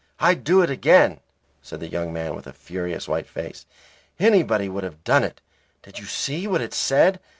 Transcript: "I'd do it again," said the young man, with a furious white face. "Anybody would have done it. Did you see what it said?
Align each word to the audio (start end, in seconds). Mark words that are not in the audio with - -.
"I'd 0.19 0.43
do 0.43 0.63
it 0.63 0.71
again," 0.71 1.19
said 1.61 1.79
the 1.79 1.87
young 1.87 2.11
man, 2.11 2.33
with 2.35 2.47
a 2.47 2.53
furious 2.53 3.07
white 3.07 3.27
face. 3.27 3.67
"Anybody 4.19 4.67
would 4.67 4.83
have 4.83 5.03
done 5.03 5.23
it. 5.23 5.41
Did 5.83 5.99
you 5.99 6.05
see 6.05 6.47
what 6.47 6.59
it 6.61 6.73
said? 6.73 7.19